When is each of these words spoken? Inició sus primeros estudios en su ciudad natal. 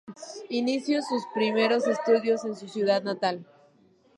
Inició 0.49 0.99
sus 1.03 1.21
primeros 1.35 1.85
estudios 1.85 2.43
en 2.45 2.55
su 2.55 2.67
ciudad 2.67 3.03
natal. 3.03 3.45